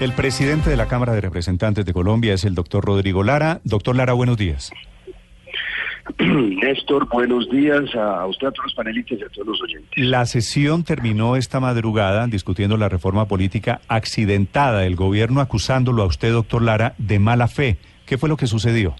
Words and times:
El 0.00 0.12
presidente 0.12 0.70
de 0.70 0.76
la 0.76 0.86
Cámara 0.86 1.12
de 1.12 1.20
Representantes 1.20 1.84
de 1.84 1.92
Colombia 1.92 2.32
es 2.32 2.44
el 2.44 2.54
doctor 2.54 2.84
Rodrigo 2.84 3.24
Lara. 3.24 3.60
Doctor 3.64 3.96
Lara, 3.96 4.12
buenos 4.12 4.36
días. 4.36 4.70
Néstor, 6.20 7.08
buenos 7.08 7.50
días 7.50 7.92
a 7.96 8.24
usted, 8.26 8.46
a 8.46 8.52
todos 8.52 8.66
los 8.66 8.74
panelistas 8.74 9.18
y 9.18 9.24
a 9.24 9.28
todos 9.28 9.48
los 9.48 9.60
oyentes. 9.60 9.90
La 9.96 10.24
sesión 10.26 10.84
terminó 10.84 11.34
esta 11.34 11.58
madrugada 11.58 12.28
discutiendo 12.28 12.76
la 12.76 12.88
reforma 12.88 13.26
política 13.26 13.80
accidentada, 13.88 14.86
el 14.86 14.94
gobierno 14.94 15.40
acusándolo 15.40 16.04
a 16.04 16.06
usted, 16.06 16.30
doctor 16.30 16.62
Lara, 16.62 16.94
de 16.98 17.18
mala 17.18 17.48
fe. 17.48 17.78
¿Qué 18.06 18.18
fue 18.18 18.28
lo 18.28 18.36
que 18.36 18.46
sucedió? 18.46 18.94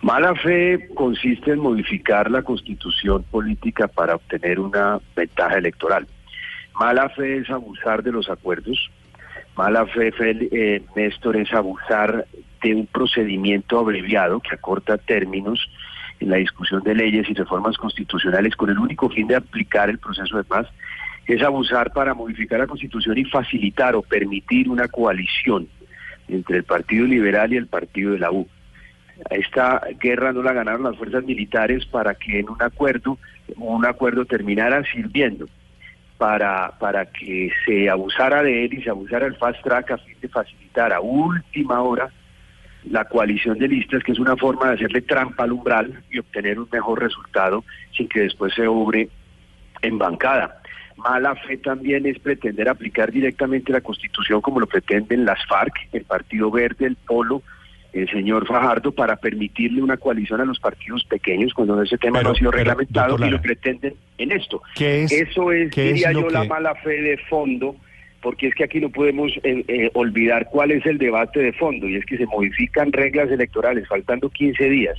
Mala 0.00 0.32
fe 0.36 0.90
consiste 0.94 1.50
en 1.50 1.58
modificar 1.58 2.30
la 2.30 2.42
constitución 2.42 3.24
política 3.24 3.88
para 3.88 4.14
obtener 4.14 4.60
una 4.60 5.00
ventaja 5.16 5.58
electoral. 5.58 6.06
Mala 6.78 7.08
fe 7.08 7.38
es 7.38 7.50
abusar 7.50 8.04
de 8.04 8.12
los 8.12 8.28
acuerdos. 8.28 8.90
Mala 9.56 9.86
fe, 9.86 10.12
eh, 10.20 10.82
Néstor, 10.96 11.36
es 11.36 11.52
abusar 11.52 12.26
de 12.62 12.74
un 12.74 12.86
procedimiento 12.86 13.78
abreviado 13.78 14.40
que 14.40 14.54
acorta 14.54 14.98
términos 14.98 15.68
en 16.18 16.30
la 16.30 16.36
discusión 16.36 16.82
de 16.82 16.94
leyes 16.94 17.28
y 17.28 17.34
reformas 17.34 17.76
constitucionales 17.76 18.56
con 18.56 18.70
el 18.70 18.78
único 18.78 19.08
fin 19.10 19.28
de 19.28 19.36
aplicar 19.36 19.90
el 19.90 19.98
proceso 19.98 20.36
de 20.36 20.44
paz, 20.44 20.66
es 21.26 21.42
abusar 21.42 21.92
para 21.92 22.14
modificar 22.14 22.58
la 22.58 22.66
constitución 22.66 23.16
y 23.16 23.24
facilitar 23.24 23.94
o 23.94 24.02
permitir 24.02 24.68
una 24.68 24.88
coalición 24.88 25.68
entre 26.28 26.58
el 26.58 26.64
Partido 26.64 27.06
Liberal 27.06 27.52
y 27.52 27.56
el 27.56 27.66
Partido 27.66 28.12
de 28.12 28.18
la 28.18 28.32
U. 28.32 28.48
Esta 29.30 29.80
guerra 30.00 30.32
no 30.32 30.42
la 30.42 30.52
ganaron 30.52 30.82
las 30.82 30.96
fuerzas 30.96 31.24
militares 31.24 31.86
para 31.86 32.14
que 32.14 32.40
en 32.40 32.50
un 32.50 32.60
acuerdo, 32.60 33.18
un 33.56 33.86
acuerdo 33.86 34.24
terminara 34.24 34.82
sirviendo 34.92 35.46
para, 36.24 36.72
para 36.78 37.04
que 37.04 37.50
se 37.66 37.90
abusara 37.90 38.42
de 38.42 38.64
él 38.64 38.72
y 38.72 38.82
se 38.82 38.88
abusara 38.88 39.26
el 39.26 39.36
fast 39.36 39.62
track 39.62 39.90
a 39.90 39.98
fin 39.98 40.16
de 40.22 40.28
facilitar 40.30 40.90
a 40.90 40.98
última 40.98 41.82
hora 41.82 42.08
la 42.84 43.04
coalición 43.04 43.58
de 43.58 43.68
listas, 43.68 44.02
que 44.02 44.12
es 44.12 44.18
una 44.18 44.34
forma 44.34 44.68
de 44.68 44.76
hacerle 44.76 45.02
trampa 45.02 45.44
al 45.44 45.52
umbral 45.52 46.02
y 46.10 46.18
obtener 46.18 46.58
un 46.58 46.66
mejor 46.72 47.02
resultado 47.02 47.62
sin 47.94 48.08
que 48.08 48.20
después 48.20 48.54
se 48.54 48.66
obre 48.66 49.10
en 49.82 49.98
bancada. 49.98 50.62
Mala 50.96 51.34
fe 51.34 51.58
también 51.58 52.06
es 52.06 52.18
pretender 52.18 52.70
aplicar 52.70 53.12
directamente 53.12 53.70
la 53.70 53.82
Constitución 53.82 54.40
como 54.40 54.60
lo 54.60 54.66
pretenden 54.66 55.26
las 55.26 55.44
FARC, 55.46 55.74
el 55.92 56.04
Partido 56.04 56.50
Verde, 56.50 56.86
el 56.86 56.96
Polo, 56.96 57.42
el 57.94 58.10
señor 58.10 58.46
Fajardo, 58.46 58.92
para 58.92 59.16
permitirle 59.16 59.82
una 59.82 59.96
coalición 59.96 60.40
a 60.40 60.44
los 60.44 60.58
partidos 60.58 61.04
pequeños 61.04 61.54
cuando 61.54 61.80
ese 61.82 61.96
tema 61.96 62.22
no 62.22 62.30
ha 62.30 62.34
sido 62.34 62.50
reglamentado 62.50 63.16
y 63.24 63.30
lo 63.30 63.40
pretenden 63.40 63.94
en 64.18 64.32
esto. 64.32 64.62
Eso 64.78 65.52
es, 65.52 65.70
diría 65.70 66.12
yo, 66.12 66.28
la 66.28 66.44
mala 66.44 66.74
fe 66.76 67.00
de 67.00 67.16
fondo 67.28 67.76
porque 68.24 68.48
es 68.48 68.54
que 68.54 68.64
aquí 68.64 68.80
no 68.80 68.88
podemos 68.88 69.32
eh, 69.42 69.64
eh, 69.68 69.90
olvidar 69.92 70.48
cuál 70.50 70.70
es 70.70 70.86
el 70.86 70.96
debate 70.96 71.40
de 71.40 71.52
fondo, 71.52 71.86
y 71.86 71.96
es 71.96 72.06
que 72.06 72.16
se 72.16 72.24
modifican 72.24 72.90
reglas 72.90 73.30
electorales 73.30 73.86
faltando 73.86 74.30
15 74.30 74.70
días 74.70 74.98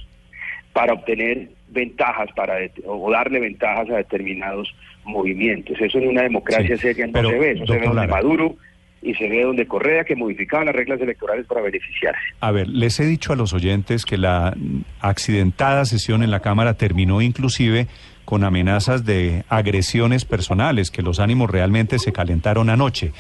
para 0.74 0.94
obtener 0.94 1.50
ventajas 1.70 2.30
para 2.36 2.58
o 2.86 3.12
darle 3.12 3.40
ventajas 3.40 3.90
a 3.90 3.98
determinados 3.98 4.76
movimientos. 5.06 5.76
Eso 5.82 5.98
en 5.98 6.10
una 6.10 6.22
democracia 6.22 6.78
seria 6.78 7.08
no 7.08 7.28
se 7.28 7.40
ve, 7.40 7.52
eso 7.52 7.66
se 7.66 7.80
ve 7.80 7.88
donde 7.88 8.08
Maduro 8.08 8.58
y 9.06 9.14
se 9.14 9.30
ve 9.30 9.44
donde 9.44 9.68
Correa 9.68 10.04
que 10.04 10.16
modificaban 10.16 10.66
las 10.66 10.76
reglas 10.76 11.00
electorales 11.00 11.46
para 11.46 11.62
beneficiarse. 11.62 12.20
A 12.40 12.52
ver, 12.52 12.68
les 12.68 13.00
he 13.00 13.06
dicho 13.06 13.32
a 13.32 13.36
los 13.36 13.54
oyentes 13.54 14.04
que 14.04 14.18
la 14.18 14.58
accidentada 15.00 15.86
sesión 15.86 16.24
en 16.24 16.32
la 16.32 16.40
Cámara 16.40 16.74
terminó 16.74 17.22
inclusive 17.22 17.88
con 18.26 18.44
amenazas 18.44 19.06
de 19.06 19.44
agresiones 19.48 20.26
personales, 20.26 20.90
que 20.90 21.04
los 21.04 21.20
ánimos 21.20 21.52
realmente 21.52 22.00
se 22.00 22.12
calentaron 22.12 22.72
anoche. 22.72 23.12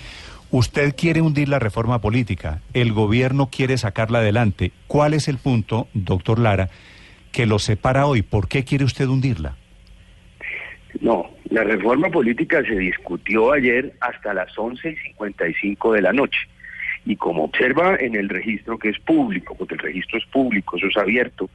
Usted 0.49 0.95
quiere 0.95 1.21
hundir 1.21 1.49
la 1.49 1.59
reforma 1.59 2.01
política, 2.01 2.61
el 2.73 2.91
gobierno 2.91 3.49
quiere 3.51 3.77
sacarla 3.77 4.19
adelante. 4.19 4.71
¿Cuál 4.87 5.13
es 5.13 5.27
el 5.27 5.37
punto, 5.37 5.87
doctor 5.93 6.39
Lara, 6.39 6.69
que 7.31 7.45
lo 7.45 7.59
separa 7.59 8.07
hoy? 8.07 8.23
¿Por 8.23 8.47
qué 8.47 8.63
quiere 8.63 8.85
usted 8.85 9.07
hundirla? 9.07 9.55
No, 10.99 11.29
la 11.55 11.63
reforma 11.63 12.09
política 12.09 12.61
se 12.63 12.75
discutió 12.75 13.53
ayer 13.53 13.93
hasta 14.01 14.33
las 14.33 14.51
11 14.59 14.89
y 14.89 14.95
55 15.11 15.93
de 15.93 16.01
la 16.01 16.11
noche. 16.11 16.37
Y 17.05 17.15
como 17.15 17.45
observa 17.45 17.95
en 17.97 18.13
el 18.13 18.27
registro 18.27 18.77
que 18.77 18.89
es 18.89 18.99
público, 18.99 19.55
porque 19.55 19.75
el 19.75 19.79
registro 19.79 20.17
es 20.17 20.25
público, 20.25 20.75
eso 20.75 20.87
es 20.87 20.97
abierto, 20.97 21.49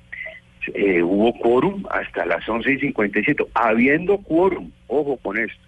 eh, 0.72 1.03
hubo 1.03 1.38
quórum 1.38 1.84
hasta 1.91 2.25
las 2.25 2.49
11 2.49 2.72
y 2.72 2.78
57, 2.78 3.44
habiendo 3.53 4.16
quórum, 4.16 4.71
ojo 4.87 5.19
con 5.19 5.37
esto, 5.37 5.61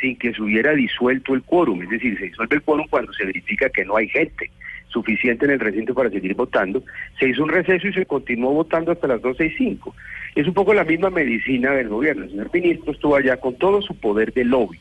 sin 0.00 0.16
que 0.16 0.34
se 0.34 0.42
hubiera 0.42 0.72
disuelto 0.72 1.34
el 1.34 1.42
quórum, 1.42 1.80
es 1.82 1.90
decir, 1.90 2.18
se 2.18 2.24
disuelve 2.24 2.56
el 2.56 2.62
quórum 2.62 2.86
cuando 2.90 3.12
se 3.12 3.26
verifica 3.26 3.70
que 3.70 3.84
no 3.84 3.96
hay 3.96 4.08
gente 4.08 4.50
suficiente 4.88 5.44
en 5.44 5.52
el 5.52 5.60
recinto 5.60 5.94
para 5.94 6.10
seguir 6.10 6.34
votando, 6.34 6.82
se 7.18 7.28
hizo 7.28 7.42
un 7.42 7.50
receso 7.50 7.86
y 7.88 7.92
se 7.92 8.06
continuó 8.06 8.52
votando 8.52 8.92
hasta 8.92 9.06
las 9.06 9.22
12 9.22 9.46
y 9.46 9.50
5. 9.50 9.94
Es 10.34 10.46
un 10.46 10.54
poco 10.54 10.74
la 10.74 10.84
misma 10.84 11.10
medicina 11.10 11.72
del 11.72 11.88
gobierno. 11.88 12.24
El 12.24 12.30
señor 12.30 12.50
ministro 12.52 12.92
estuvo 12.92 13.16
allá 13.16 13.36
con 13.36 13.54
todo 13.56 13.82
su 13.82 13.94
poder 13.94 14.32
de 14.32 14.44
lobby, 14.44 14.78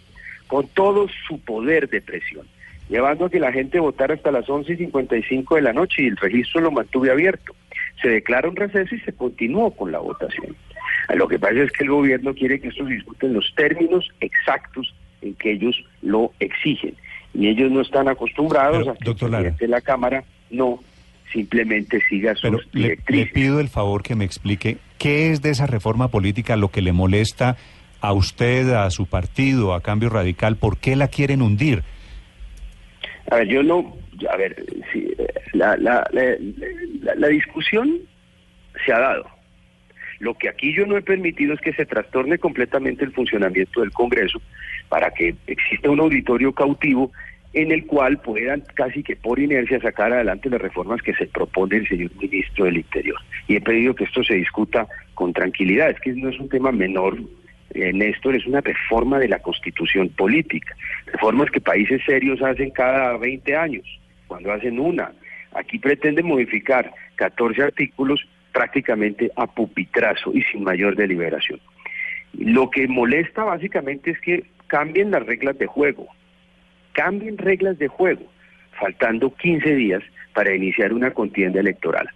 con 0.48 0.68
todo 0.70 1.08
su 1.28 1.40
poder 1.40 1.90
de 1.90 2.02
presión, 2.02 2.48
llevando 2.90 3.26
a 3.26 3.30
que 3.30 3.40
la 3.40 3.52
gente 3.52 3.80
votara 3.80 4.14
hasta 4.14 4.32
las 4.32 4.50
11 4.50 4.74
y 4.74 4.78
55 4.78 5.56
de 5.56 5.62
la 5.62 5.74
noche 5.74 6.04
y 6.04 6.08
el 6.08 6.18
registro 6.18 6.62
lo 6.62 6.72
mantuve 6.72 7.12
abierto 7.12 7.54
se 8.02 8.10
declara 8.10 8.50
un 8.50 8.56
receso 8.56 8.96
y 8.96 9.00
se 9.00 9.14
continuó 9.14 9.72
con 9.72 9.92
la 9.92 10.00
votación. 10.00 10.56
Lo 11.16 11.28
que 11.28 11.40
pasa 11.40 11.64
es 11.64 11.72
que 11.72 11.84
el 11.84 11.90
gobierno 11.90 12.34
quiere 12.34 12.60
que 12.60 12.68
esto 12.68 12.86
se 12.86 13.28
los 13.28 13.54
términos 13.56 14.10
exactos 14.20 14.94
en 15.22 15.34
que 15.36 15.54
ellos 15.54 15.84
lo 16.02 16.32
exigen. 16.40 16.96
Y 17.34 17.48
ellos 17.48 17.72
no 17.72 17.82
están 17.82 18.08
acostumbrados 18.08 18.88
a 18.88 18.94
que 18.96 19.10
el 19.10 19.16
presidente 19.16 19.66
de 19.66 19.68
la 19.68 19.82
Cámara 19.82 20.24
no 20.50 20.80
simplemente 21.32 22.02
siga 22.10 22.36
sus 22.36 22.72
directrices. 22.72 23.28
Le, 23.28 23.34
pido 23.34 23.60
el 23.60 23.68
favor 23.68 24.02
que 24.02 24.16
me 24.16 24.26
explique 24.26 24.78
qué 24.98 25.32
es 25.32 25.42
de 25.42 25.50
esa 25.50 25.68
reforma 25.68 26.10
política 26.10 26.56
lo 26.56 26.70
que 26.70 26.82
le 26.82 26.94
molesta 26.94 27.58
a 28.02 28.14
usted, 28.14 28.70
a 28.70 28.90
su 28.90 29.08
partido, 29.08 29.74
a 29.74 29.82
Cambio 29.82 30.10
Radical, 30.10 30.56
¿por 30.58 30.78
qué 30.78 30.96
la 30.96 31.08
quieren 31.08 31.42
hundir? 31.42 31.84
A 33.30 33.38
ver, 33.38 33.48
yo 33.48 33.64
no, 33.64 33.98
a 34.32 34.38
ver, 34.38 34.64
sí, 34.94 35.12
la, 35.54 35.76
la, 35.78 36.08
la, 36.12 37.28
discusión 37.28 37.98
se 38.86 38.94
ha 38.94 39.00
dado. 39.00 39.26
Lo 40.20 40.34
que 40.36 40.50
aquí 40.50 40.74
yo 40.74 40.86
no 40.86 40.98
he 40.98 41.02
permitido 41.02 41.54
es 41.54 41.60
que 41.60 41.74
se 41.74 41.86
trastorne 41.86 42.38
completamente 42.38 43.04
el 43.04 43.12
funcionamiento 43.12 43.82
del 43.82 43.92
Congreso 43.92 44.42
para 44.90 45.12
que 45.12 45.36
exista 45.48 45.90
un 45.90 46.00
auditorio 46.00 46.54
cautivo 46.54 47.12
en 47.54 47.72
el 47.72 47.86
cual 47.86 48.20
puedan 48.20 48.64
casi 48.76 49.04
que 49.04 49.16
por 49.16 49.40
inercia 49.40 49.80
sacar 49.80 50.14
adelante 50.14 50.50
las 50.50 50.62
reformas 50.62 51.02
que 51.02 51.14
se 51.16 51.26
propone 51.28 51.78
el 51.78 51.88
señor 51.88 52.12
ministro 52.22 52.66
del 52.66 52.78
Interior. 52.78 53.18
Y 53.48 53.56
he 53.56 53.62
pedido 53.62 53.96
que 53.96 54.04
esto 54.04 54.24
se 54.24 54.36
discuta 54.36 54.88
con 55.16 55.34
tranquilidad. 55.34 55.90
Es 55.90 56.00
que 56.00 56.14
no 56.14 56.30
es 56.30 56.40
un 56.40 56.50
tema 56.50 56.72
menor, 56.72 57.18
eh, 57.74 57.92
Néstor, 57.94 58.36
es 58.36 58.46
una 58.46 58.62
reforma 58.62 59.18
de 59.18 59.30
la 59.30 59.40
constitución 59.40 60.10
política. 60.10 60.76
Reformas 61.08 61.50
que 61.50 61.62
países 61.62 62.02
serios 62.06 62.42
hacen 62.42 62.70
cada 62.72 63.18
20 63.18 63.56
años, 63.56 63.86
cuando 64.28 64.52
hacen 64.52 64.80
una. 64.80 65.12
Aquí 65.54 65.80
pretende 65.80 66.22
modificar 66.22 66.94
14 67.16 67.64
artículos 67.64 68.28
prácticamente 68.52 69.32
a 69.36 69.48
pupitrazo 69.48 70.32
y 70.34 70.44
sin 70.44 70.64
mayor 70.64 70.96
deliberación. 70.96 71.60
Lo 72.34 72.70
que 72.70 72.88
molesta 72.88 73.44
básicamente 73.44 74.12
es 74.12 74.20
que 74.20 74.44
cambien 74.68 75.12
las 75.12 75.26
reglas 75.26 75.58
de 75.58 75.66
juego, 75.66 76.08
cambien 76.94 77.38
reglas 77.38 77.78
de 77.80 77.88
juego, 77.88 78.26
faltando 78.80 79.34
15 79.34 79.76
días 79.76 80.04
para 80.34 80.54
iniciar 80.54 80.94
una 80.94 81.12
contienda 81.12 81.60
electoral. 81.60 82.10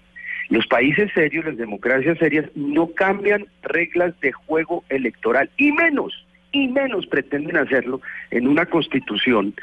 Los 0.50 0.68
países 0.68 1.09
serios, 1.13 1.45
las 1.45 1.57
democracias 1.57 2.18
serias, 2.18 2.45
no 2.56 2.88
cambian 2.92 3.45
reglas 3.63 4.19
de 4.19 4.31
juego 4.31 4.83
electoral, 4.89 5.50
y 5.57 5.71
menos 5.71 6.25
y 6.51 6.68
menos 6.68 7.06
pretenden 7.07 7.57
hacerlo 7.57 8.01
en 8.30 8.48
una 8.48 8.65
constitución 8.65 9.54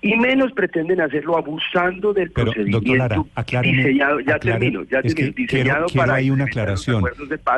y 0.00 0.16
menos 0.16 0.52
pretenden 0.52 1.00
hacerlo 1.00 1.36
abusando 1.36 2.12
del 2.12 2.30
procedimiento 2.30 3.26
diseñado, 3.62 4.20
ya 4.20 4.38
termino, 4.38 4.84
ya 4.84 5.02
termino, 5.02 5.32
diseñado 5.34 5.86
para 5.94 6.14
hay 6.14 6.30
una 6.30 6.44
aclaración. 6.44 7.04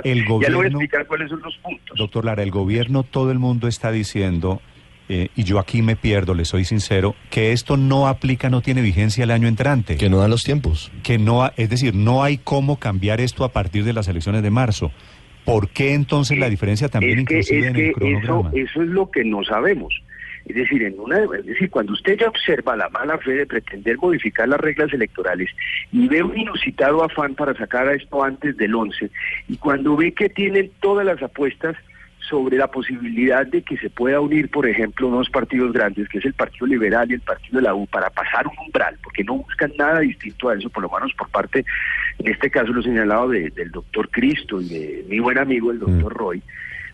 El 0.04 0.24
gobierno, 0.24 0.40
ya 0.40 0.48
le 0.48 0.56
voy 0.56 0.64
a 0.64 0.68
explicar 0.68 1.06
cuáles 1.06 1.28
son 1.28 1.42
los 1.42 1.56
puntos. 1.58 1.98
Doctor 1.98 2.24
Lara, 2.24 2.42
el 2.42 2.50
gobierno, 2.50 3.02
todo 3.02 3.30
el 3.30 3.38
mundo 3.38 3.68
está 3.68 3.92
diciendo 3.92 4.62
eh, 5.08 5.28
y 5.36 5.44
yo 5.44 5.58
aquí 5.58 5.82
me 5.82 5.96
pierdo, 5.96 6.34
le 6.34 6.44
soy 6.44 6.64
sincero, 6.64 7.14
que 7.30 7.52
esto 7.52 7.76
no 7.76 8.08
aplica, 8.08 8.50
no 8.50 8.60
tiene 8.60 8.82
vigencia 8.82 9.24
el 9.24 9.30
año 9.30 9.48
entrante. 9.48 9.96
Que 9.96 10.10
no 10.10 10.18
dan 10.18 10.30
los 10.30 10.42
tiempos. 10.42 10.90
Que 11.02 11.18
no, 11.18 11.42
ha- 11.44 11.52
es 11.56 11.70
decir, 11.70 11.94
no 11.94 12.22
hay 12.22 12.38
cómo 12.38 12.78
cambiar 12.78 13.20
esto 13.20 13.44
a 13.44 13.52
partir 13.52 13.84
de 13.84 13.92
las 13.92 14.08
elecciones 14.08 14.42
de 14.42 14.50
marzo. 14.50 14.92
¿Por 15.44 15.70
qué 15.70 15.94
entonces 15.94 16.38
la 16.38 16.50
diferencia 16.50 16.88
también 16.88 17.20
es 17.20 17.24
que, 17.26 17.34
inclusive 17.36 17.60
es 17.60 17.66
en 17.68 17.72
que 17.74 17.80
el 17.80 17.88
eso, 17.90 17.98
cronograma? 17.98 18.50
eso 18.54 18.82
es 18.82 18.88
lo 18.88 19.10
que 19.10 19.24
no 19.24 19.42
sabemos. 19.44 19.94
Es 20.44 20.56
decir, 20.56 20.82
en 20.82 20.98
una, 20.98 21.18
es 21.38 21.44
decir, 21.44 21.68
cuando 21.68 21.92
usted 21.92 22.18
ya 22.18 22.28
observa 22.28 22.74
la 22.76 22.88
mala 22.88 23.18
fe 23.18 23.32
de 23.32 23.46
pretender 23.46 23.98
modificar 23.98 24.48
las 24.48 24.58
reglas 24.60 24.90
electorales 24.94 25.50
y 25.92 26.08
ve 26.08 26.22
un 26.22 26.38
inusitado 26.38 27.04
afán 27.04 27.34
para 27.34 27.54
sacar 27.54 27.86
a 27.88 27.94
esto 27.94 28.24
antes 28.24 28.56
del 28.56 28.74
11, 28.74 29.10
y 29.48 29.56
cuando 29.56 29.94
ve 29.96 30.12
que 30.12 30.30
tienen 30.30 30.70
todas 30.80 31.04
las 31.04 31.22
apuestas 31.22 31.76
sobre 32.28 32.56
la 32.56 32.66
posibilidad 32.68 33.46
de 33.46 33.62
que 33.62 33.76
se 33.78 33.88
pueda 33.90 34.20
unir, 34.20 34.50
por 34.50 34.66
ejemplo, 34.68 35.08
dos 35.08 35.30
partidos 35.30 35.72
grandes, 35.72 36.08
que 36.08 36.18
es 36.18 36.24
el 36.24 36.34
Partido 36.34 36.66
Liberal 36.66 37.10
y 37.10 37.14
el 37.14 37.20
Partido 37.20 37.56
de 37.58 37.62
la 37.62 37.74
U, 37.74 37.86
para 37.86 38.10
pasar 38.10 38.46
un 38.46 38.58
umbral, 38.66 38.96
porque 39.02 39.24
no 39.24 39.34
buscan 39.38 39.72
nada 39.78 40.00
distinto 40.00 40.48
a 40.48 40.54
eso, 40.54 40.68
por 40.70 40.82
lo 40.82 40.90
menos 40.90 41.12
por 41.14 41.28
parte, 41.30 41.64
en 42.18 42.28
este 42.30 42.50
caso 42.50 42.72
lo 42.72 42.82
señalado 42.82 43.28
de- 43.30 43.50
del 43.50 43.70
doctor 43.70 44.08
Cristo 44.10 44.60
y 44.60 44.68
de 44.68 45.04
mi 45.08 45.18
buen 45.20 45.38
amigo, 45.38 45.70
el 45.70 45.78
doctor 45.78 46.12
Roy, 46.14 46.42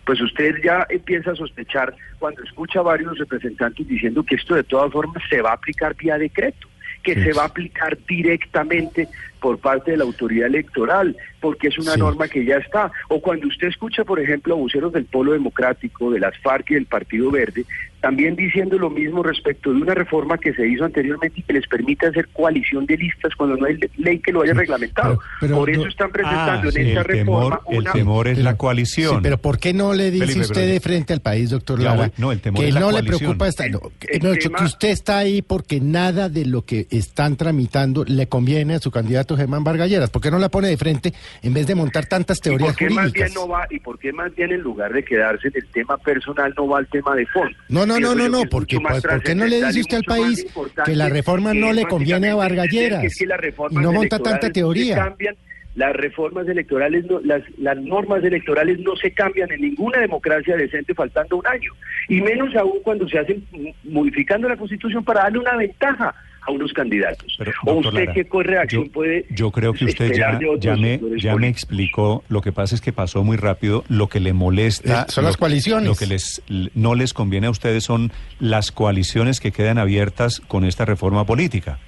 pues 0.05 0.21
usted 0.21 0.55
ya 0.63 0.85
empieza 0.89 1.31
a 1.31 1.35
sospechar 1.35 1.93
cuando 2.19 2.43
escucha 2.43 2.79
a 2.79 2.83
varios 2.83 3.17
representantes 3.17 3.87
diciendo 3.87 4.23
que 4.23 4.35
esto 4.35 4.53
de 4.55 4.63
todas 4.63 4.91
formas 4.91 5.23
se 5.29 5.41
va 5.41 5.49
a 5.51 5.55
aplicar 5.55 5.95
vía 5.95 6.17
decreto, 6.17 6.67
que 7.03 7.15
se 7.23 7.33
va 7.33 7.43
a 7.43 7.47
aplicar 7.47 7.97
directamente 8.07 9.07
por 9.45 9.59
parte 9.59 9.91
de 9.91 9.97
la 9.97 10.05
autoridad 10.05 10.47
electoral, 10.47 11.15
porque 11.39 11.67
es 11.67 11.77
una 11.77 11.91
Sí. 11.91 11.99
norma 11.99 12.27
que 12.27 12.43
ya 12.43 12.57
está. 12.57 12.91
O 13.09 13.21
cuando 13.21 13.47
usted 13.47 13.67
escucha, 13.67 14.03
por 14.03 14.19
ejemplo, 14.19 14.55
a 14.55 14.57
voceros 14.57 14.91
del 14.91 15.05
Polo 15.05 15.33
Democrático, 15.33 16.09
de 16.09 16.19
las 16.19 16.35
FARC 16.39 16.71
y 16.71 16.73
del 16.73 16.87
Partido 16.87 17.29
Verde, 17.29 17.63
también 18.01 18.35
diciendo 18.35 18.77
lo 18.79 18.89
mismo 18.89 19.21
respecto 19.21 19.71
de 19.71 19.81
una 19.81 19.93
reforma 19.93 20.37
que 20.39 20.53
se 20.53 20.67
hizo 20.67 20.83
anteriormente 20.83 21.39
y 21.39 21.43
que 21.43 21.53
les 21.53 21.67
permite 21.67 22.07
hacer 22.07 22.27
coalición 22.29 22.85
de 22.87 22.97
listas 22.97 23.33
cuando 23.35 23.55
no 23.57 23.65
hay 23.67 23.77
le- 23.77 23.89
ley 23.97 24.17
que 24.19 24.31
lo 24.31 24.41
haya 24.41 24.53
reglamentado. 24.53 25.19
pero- 25.19 25.21
pero 25.41 25.55
por 25.57 25.69
eso 25.69 25.87
están 25.87 26.07
Ah, 26.09 26.13
presentando 26.13 26.71
sí, 26.71 26.79
en 26.81 26.87
esta 26.87 27.01
el 27.01 27.07
temor, 27.07 27.43
reforma 27.43 27.59
el 27.71 27.77
una 27.79 27.91
temor 27.93 28.27
es 28.27 28.37
la 28.39 28.57
coalición. 28.57 29.15
Sí, 29.15 29.19
pero 29.21 29.37
¿por 29.37 29.59
qué 29.59 29.73
no 29.73 29.93
le 29.93 30.09
dice 30.09 30.25
Felipe, 30.25 30.45
usted 30.45 30.67
de 30.67 30.79
frente 30.79 31.13
al 31.13 31.21
país, 31.21 31.51
doctor 31.51 31.79
Lara, 31.79 32.09
no, 32.17 32.31
el 32.31 32.39
temor 32.41 32.61
que 32.61 32.67
es 32.69 32.73
la 32.73 32.79
no 32.79 32.91
le 32.91 33.03
preocupa 33.03 33.47
esta, 33.47 33.67
no, 33.69 33.79
que, 33.99 34.07
El 34.17 34.23
no, 34.23 34.31
que 34.33 34.39
tema- 34.39 34.63
usted 34.63 34.89
está 34.89 35.19
ahí 35.19 35.41
porque 35.43 35.79
nada 35.79 36.29
de 36.29 36.45
lo 36.45 36.63
que 36.63 36.87
están 36.89 37.35
tramitando 37.37 38.03
le 38.05 38.27
conviene 38.27 38.75
a 38.75 38.79
su 38.79 38.89
candidato 38.91 39.34
Germán 39.35 39.63
Vargalleras? 39.63 40.09
¿Por 40.09 40.21
qué 40.21 40.31
no 40.31 40.39
la 40.39 40.49
pone 40.49 40.67
de 40.69 40.77
frente 40.77 41.13
en 41.41 41.53
vez 41.53 41.67
de 41.67 41.75
montar 41.75 42.05
tantas 42.05 42.37
¿Y 42.39 42.41
teorías 42.41 42.69
por 42.69 42.77
qué 42.77 42.89
más 42.93 43.11
bien 43.11 43.25
jurídicas? 43.27 43.35
no 43.35 43.47
va 43.47 43.67
y 43.69 43.79
por 43.79 43.99
qué 43.99 44.13
más 44.13 44.33
bien 44.35 44.51
en 44.51 44.61
lugar 44.61 44.91
de 44.93 45.03
quedarse 45.03 45.47
en 45.47 45.53
el 45.55 45.65
tema 45.67 45.97
personal 45.97 46.53
no 46.57 46.67
va 46.67 46.79
al 46.79 46.87
tema 46.87 47.15
de 47.15 47.25
fondo? 47.27 47.55
No, 47.69 47.85
no, 47.85 47.99
no, 47.99 48.15
no, 48.15 48.29
no, 48.29 48.43
porque 48.49 48.79
¿por 48.79 49.23
qué 49.23 49.35
no 49.35 49.45
le 49.45 49.57
dice 49.65 49.79
y 49.79 49.81
usted 49.81 49.97
al 49.97 50.03
país 50.03 50.45
que 50.85 50.95
la 50.95 51.09
reforma 51.09 51.53
no 51.53 51.73
le 51.73 51.85
conviene 51.85 52.29
a 52.29 52.35
Vargalleras 52.35 53.03
es 53.03 53.17
que 53.17 53.25
y 53.25 53.75
no 53.75 53.91
monta 53.91 54.19
tanta 54.19 54.49
teoría? 54.51 54.95
cambian, 54.95 55.35
las 55.75 55.93
reformas 55.93 56.47
electorales, 56.47 57.05
no- 57.05 57.19
las, 57.19 57.41
las 57.57 57.77
normas 57.77 58.23
electorales 58.23 58.79
no 58.79 58.95
se 58.95 59.11
cambian 59.11 59.51
en 59.51 59.59
ninguna 59.59 59.99
democracia 59.99 60.55
decente 60.55 60.93
faltando 60.93 61.35
un 61.37 61.47
año, 61.47 61.71
y 62.07 62.21
menos 62.21 62.55
aún 62.55 62.79
cuando 62.81 63.07
se 63.09 63.19
hacen 63.19 63.43
mm, 63.51 63.91
modificando 63.91 64.47
la 64.47 64.55
Constitución 64.55 65.03
para 65.03 65.23
darle 65.23 65.39
una 65.39 65.57
ventaja 65.57 66.15
a 66.47 66.51
unos 66.51 66.71
candidatos. 66.73 67.35
Pero, 67.37 67.51
o 67.65 67.73
usted 67.75 67.93
Lara, 67.93 68.13
qué 68.13 68.25
correacción 68.25 68.85
yo, 68.85 68.91
puede 68.91 69.25
yo 69.29 69.51
creo 69.51 69.73
que 69.73 69.85
usted 69.85 70.13
ya, 70.13 70.39
me, 70.77 70.99
ya 71.17 71.35
me 71.35 71.47
explicó, 71.47 72.23
lo 72.29 72.41
que 72.41 72.51
pasa 72.51 72.75
es 72.75 72.81
que 72.81 72.93
pasó 72.93 73.23
muy 73.23 73.37
rápido, 73.37 73.83
lo 73.89 74.07
que 74.09 74.19
le 74.19 74.33
molesta... 74.33 75.01
Eh, 75.01 75.05
son 75.09 75.23
las 75.23 75.33
lo- 75.35 75.39
coaliciones. 75.39 75.87
Lo 75.87 75.95
que 75.95 76.05
les 76.05 76.41
no 76.75 76.95
les 76.95 77.13
conviene 77.13 77.47
a 77.47 77.49
ustedes 77.49 77.83
son 77.83 78.11
las 78.39 78.71
coaliciones 78.71 79.39
que 79.39 79.51
quedan 79.51 79.77
abiertas 79.77 80.39
con 80.41 80.65
esta 80.65 80.85
reforma 80.85 81.25
política, 81.25 81.79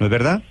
¿no 0.00 0.06
es 0.06 0.10
verdad? 0.10 0.42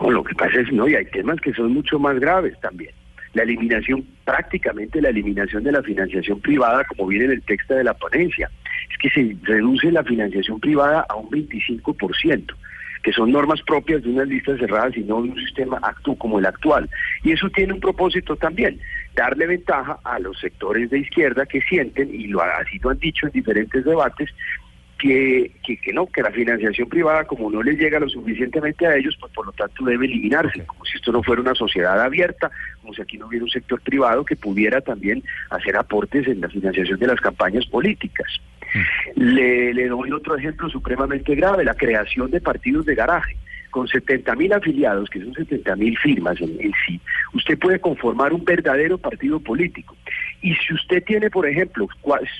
No, 0.00 0.10
lo 0.10 0.24
que 0.24 0.34
pasa 0.34 0.60
es, 0.60 0.72
no, 0.72 0.88
y 0.88 0.94
hay 0.94 1.04
temas 1.06 1.40
que 1.40 1.52
son 1.52 1.72
mucho 1.72 1.98
más 1.98 2.18
graves 2.18 2.58
también. 2.60 2.90
La 3.34 3.42
eliminación, 3.42 4.04
prácticamente 4.24 5.00
la 5.00 5.08
eliminación 5.08 5.64
de 5.64 5.72
la 5.72 5.82
financiación 5.82 6.40
privada, 6.40 6.84
como 6.84 7.06
viene 7.06 7.26
en 7.26 7.30
el 7.32 7.42
texto 7.42 7.74
de 7.74 7.84
la 7.84 7.94
ponencia, 7.94 8.50
es 8.90 8.98
que 8.98 9.10
se 9.10 9.36
reduce 9.42 9.90
la 9.90 10.04
financiación 10.04 10.60
privada 10.60 11.06
a 11.08 11.16
un 11.16 11.30
25%, 11.30 12.54
que 13.02 13.12
son 13.12 13.32
normas 13.32 13.62
propias 13.62 14.02
de 14.02 14.10
unas 14.10 14.28
listas 14.28 14.58
cerradas 14.58 14.96
y 14.96 15.00
no 15.00 15.22
de 15.22 15.30
un 15.30 15.36
sistema 15.36 15.78
actu 15.82 16.16
como 16.16 16.38
el 16.38 16.46
actual. 16.46 16.88
Y 17.22 17.32
eso 17.32 17.48
tiene 17.50 17.72
un 17.72 17.80
propósito 17.80 18.36
también, 18.36 18.80
darle 19.14 19.46
ventaja 19.46 19.98
a 20.04 20.18
los 20.18 20.38
sectores 20.38 20.90
de 20.90 21.00
izquierda 21.00 21.46
que 21.46 21.60
sienten, 21.62 22.14
y 22.14 22.28
lo, 22.28 22.42
así 22.42 22.78
lo 22.78 22.90
han 22.90 22.98
dicho 22.98 23.26
en 23.26 23.32
diferentes 23.32 23.84
debates, 23.84 24.30
que, 25.02 25.50
que, 25.64 25.76
que 25.78 25.92
no, 25.92 26.06
que 26.06 26.22
la 26.22 26.30
financiación 26.30 26.88
privada, 26.88 27.24
como 27.24 27.50
no 27.50 27.60
les 27.60 27.76
llega 27.76 27.98
lo 27.98 28.08
suficientemente 28.08 28.86
a 28.86 28.94
ellos, 28.94 29.16
pues 29.18 29.32
por 29.32 29.44
lo 29.44 29.50
tanto 29.50 29.84
debe 29.84 30.06
eliminarse, 30.06 30.64
como 30.64 30.84
si 30.84 30.96
esto 30.96 31.10
no 31.10 31.24
fuera 31.24 31.42
una 31.42 31.56
sociedad 31.56 32.00
abierta, 32.00 32.52
como 32.80 32.94
si 32.94 33.02
aquí 33.02 33.18
no 33.18 33.26
hubiera 33.26 33.44
un 33.44 33.50
sector 33.50 33.80
privado 33.80 34.24
que 34.24 34.36
pudiera 34.36 34.80
también 34.80 35.24
hacer 35.50 35.76
aportes 35.76 36.28
en 36.28 36.40
la 36.40 36.48
financiación 36.48 37.00
de 37.00 37.08
las 37.08 37.20
campañas 37.20 37.66
políticas. 37.66 38.28
Le, 39.16 39.74
le 39.74 39.88
doy 39.88 40.12
otro 40.12 40.36
ejemplo 40.36 40.70
supremamente 40.70 41.34
grave, 41.34 41.64
la 41.64 41.74
creación 41.74 42.30
de 42.30 42.40
partidos 42.40 42.86
de 42.86 42.94
garaje. 42.94 43.36
Con 43.70 43.88
70 43.88 44.36
mil 44.36 44.52
afiliados, 44.52 45.10
que 45.10 45.18
son 45.18 45.34
70 45.34 45.74
mil 45.76 45.98
firmas 45.98 46.40
en, 46.40 46.60
en 46.60 46.72
sí, 46.86 47.00
usted 47.32 47.58
puede 47.58 47.80
conformar 47.80 48.32
un 48.32 48.44
verdadero 48.44 48.98
partido 48.98 49.40
político. 49.40 49.96
Y 50.42 50.54
si 50.56 50.74
usted 50.74 51.04
tiene, 51.04 51.30
por 51.30 51.46
ejemplo, 51.46 51.88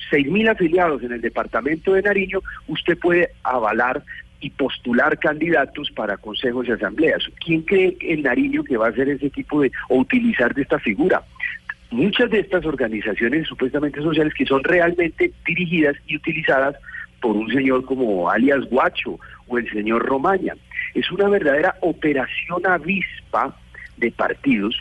6 0.09 0.27
mil 0.27 0.47
afiliados 0.49 1.01
en 1.03 1.13
el 1.13 1.21
departamento 1.21 1.93
de 1.93 2.01
Nariño, 2.01 2.41
usted 2.67 2.97
puede 2.99 3.29
avalar 3.43 4.03
y 4.41 4.49
postular 4.49 5.17
candidatos 5.17 5.89
para 5.91 6.17
consejos 6.17 6.67
y 6.67 6.71
asambleas. 6.71 7.23
¿Quién 7.43 7.61
cree 7.61 7.95
en 8.01 8.23
Nariño 8.23 8.63
que 8.65 8.75
va 8.75 8.87
a 8.87 8.89
hacer 8.89 9.07
ese 9.07 9.29
tipo 9.29 9.61
de, 9.61 9.71
o 9.87 9.99
utilizar 9.99 10.53
de 10.53 10.63
esta 10.63 10.79
figura? 10.79 11.23
Muchas 11.91 12.29
de 12.29 12.39
estas 12.39 12.65
organizaciones 12.65 13.47
supuestamente 13.47 14.01
sociales 14.01 14.33
que 14.33 14.45
son 14.45 14.61
realmente 14.63 15.31
dirigidas 15.45 15.95
y 16.07 16.17
utilizadas 16.17 16.75
por 17.21 17.37
un 17.37 17.49
señor 17.53 17.85
como 17.85 18.29
alias 18.29 18.65
Guacho 18.65 19.17
o 19.47 19.57
el 19.57 19.69
señor 19.71 20.05
Romaña. 20.05 20.55
Es 20.93 21.09
una 21.09 21.29
verdadera 21.29 21.77
operación 21.79 22.65
avispa 22.67 23.55
de 23.95 24.11
partidos 24.11 24.77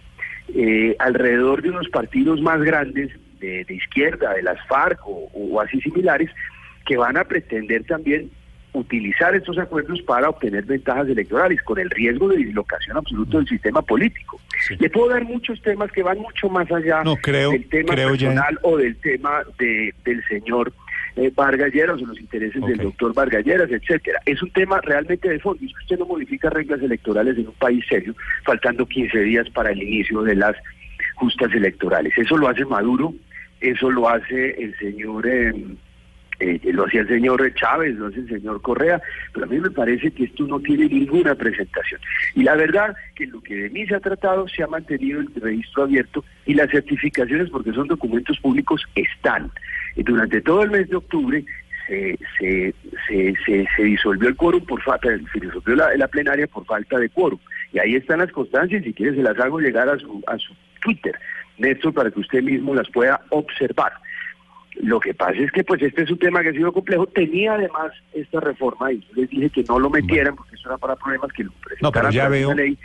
eh, 0.55 0.97
alrededor 0.99 1.63
de 1.63 1.71
unos 1.71 1.89
partidos 1.89 2.41
más 2.41 2.61
grandes 2.63 3.11
de, 3.41 3.65
de 3.65 3.75
izquierda, 3.75 4.35
de 4.35 4.43
las 4.43 4.65
FARC 4.67 5.01
o, 5.07 5.31
o 5.35 5.61
así 5.61 5.81
similares, 5.81 6.31
que 6.87 6.97
van 6.97 7.17
a 7.17 7.25
pretender 7.25 7.85
también 7.85 8.31
utilizar 8.75 9.35
estos 9.35 9.59
acuerdos 9.59 10.01
para 10.03 10.31
obtener 10.31 10.65
ventajas 10.65 11.07
electorales, 11.07 11.61
con 11.63 11.79
el 11.79 11.91
riesgo 11.91 12.29
de 12.29 12.39
dislocación 12.39 12.97
absoluto 12.97 13.37
del 13.37 13.47
sistema 13.47 13.83
político. 13.83 14.41
Sí. 14.67 14.77
Le 14.79 14.89
puedo 14.89 15.11
dar 15.11 15.25
muchos 15.25 15.61
temas 15.61 15.93
que 15.93 16.03
van 16.03 16.19
mucho 16.19 16.49
más 16.49 16.71
allá 16.73 17.03
No, 17.05 17.17
creo- 17.17 17.51
del 17.51 17.69
tema 17.69 17.93
creo 17.95 18.15
ya- 18.15 18.29
personal 18.29 18.59
o 18.63 18.77
del 18.79 18.97
tema 18.97 19.43
de, 19.59 19.95
del 20.05 20.25
señor 20.27 20.73
eh, 21.17 21.33
Vargalleras 21.35 22.01
o 22.03 22.07
los 22.07 22.21
intereses 22.21 22.61
del 22.65 22.79
doctor 22.79 23.15
Vargalleras, 23.15 23.71
etcétera. 23.71 24.21
Es 24.27 24.43
un 24.43 24.51
tema 24.51 24.81
realmente 24.81 25.29
de 25.29 25.39
fondo. 25.39 25.65
Es 25.65 25.73
que 25.73 25.83
usted 25.83 25.99
no 25.99 26.07
modifica 26.07 26.51
reglas 26.51 26.81
electorales 26.81 27.37
en 27.39 27.49
un 27.49 27.55
país 27.55 27.85
serio, 27.89 28.15
faltando 28.45 28.87
15 28.87 29.19
días 29.21 29.49
para 29.51 29.71
el 29.71 29.83
inicio 29.83 30.23
de 30.23 30.37
las 30.37 30.57
justas 31.17 31.53
electorales. 31.53 32.13
Eso 32.17 32.37
lo 32.37 32.49
hace 32.49 32.65
Maduro, 32.65 33.15
eso 33.61 33.91
lo 33.91 34.09
hace 34.09 34.51
el 34.63 34.77
señor... 34.79 35.27
eh, 35.27 35.53
eh, 36.43 36.73
lo 36.73 36.87
hacía 36.87 37.03
el 37.03 37.09
señor 37.09 37.55
Chávez, 37.55 37.95
lo 37.95 38.09
hace 38.09 38.21
el 38.21 38.29
señor 38.29 38.61
Correa, 38.63 39.01
pero 39.33 39.47
a 39.47 39.49
mí 39.49 39.59
me 39.61 39.71
parece 39.71 40.11
que 40.11 40.25
esto 40.25 40.45
no 40.45 40.59
tiene 40.59 40.87
ninguna 40.87 41.37
presentación. 41.37 42.01
Y 42.35 42.43
la 42.43 42.57
verdad 42.57 42.97
que 43.15 43.27
lo 43.27 43.41
que 43.41 43.55
de 43.55 43.71
mí 43.71 43.87
se 43.87 43.95
ha 43.95 44.01
tratado 44.01 44.49
se 44.49 44.63
ha 44.63 44.67
mantenido 44.67 45.21
el 45.21 45.29
registro 45.41 45.85
abierto 45.85 46.25
y 46.45 46.55
las 46.55 46.69
certificaciones, 46.71 47.49
porque 47.51 47.73
son 47.73 47.87
documentos 47.87 48.39
públicos, 48.41 48.83
están. 48.97 49.53
Y 49.97 50.03
durante 50.03 50.41
todo 50.41 50.63
el 50.63 50.71
mes 50.71 50.89
de 50.89 50.97
octubre 50.97 51.45
se, 51.87 52.19
se, 52.39 52.75
se, 53.09 53.35
se, 53.45 53.67
se 53.77 53.83
disolvió 53.83 54.29
el 54.29 54.37
quórum 54.37 54.65
por 54.65 54.81
falta, 54.83 55.09
se 55.33 55.41
disolvió 55.41 55.75
la, 55.77 55.95
la 55.97 56.09
plenaria 56.09 56.47
por 56.47 56.65
falta 56.65 56.99
de 56.99 57.09
quórum. 57.09 57.39
Y 57.73 57.79
ahí 57.79 57.95
están 57.97 58.19
las 58.21 58.31
constancias, 58.33 58.83
si 58.85 58.93
quiere 58.93 59.17
se 59.17 59.23
las 59.23 59.39
hago 59.39 59.59
llegar 59.61 59.89
a 59.89 59.99
su, 59.99 60.23
a 60.27 60.39
su 60.39 60.55
Twitter, 60.81 61.15
Néstor, 61.59 61.93
para 61.93 62.11
que 62.11 62.21
usted 62.21 62.43
mismo 62.43 62.75
las 62.75 62.89
pueda 62.91 63.21
observar. 63.31 63.93
Lo 64.81 65.01
que 65.01 65.13
pasa 65.13 65.35
es 65.35 65.53
que 65.53 65.65
pues 65.65 65.83
este 65.83 66.03
es 66.03 66.11
un 66.11 66.19
tema 66.19 66.41
que 66.43 66.49
ha 66.49 66.53
sido 66.53 66.73
complejo. 66.73 67.07
Tenía 67.07 67.55
además 67.55 67.93
esta 68.15 68.41
reforma 68.41 68.91
y 68.91 69.01
yo 69.01 69.07
les 69.17 69.29
dije 69.29 69.51
que 69.51 69.65
no 69.65 69.79
lo 69.79 69.91
metieran 69.91 70.35
porque 70.35 70.55
eso 70.55 70.69
era 70.71 70.79
para 70.79 70.97
problemas 70.97 71.31
que 71.33 71.45
lo 71.45 71.51
No, 71.51 71.93
pero 71.93 72.09
presentaran 72.09 72.13
ya 72.13 72.29
veo- 72.31 72.55
ley 72.55 72.79